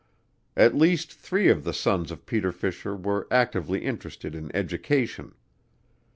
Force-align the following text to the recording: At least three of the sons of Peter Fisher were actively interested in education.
At 0.57 0.73
least 0.75 1.13
three 1.13 1.47
of 1.49 1.63
the 1.63 1.75
sons 1.75 2.09
of 2.09 2.25
Peter 2.25 2.51
Fisher 2.51 2.95
were 2.95 3.27
actively 3.29 3.85
interested 3.85 4.33
in 4.33 4.49
education. 4.55 5.35